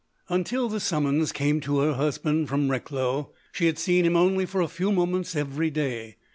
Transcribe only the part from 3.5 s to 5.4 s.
she had seen him only for a few moments